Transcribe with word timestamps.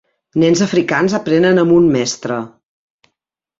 Nens 0.43 0.63
africans 0.65 1.17
aprenen 1.19 1.65
amb 1.65 1.75
un 1.77 1.93
mestre. 1.99 2.41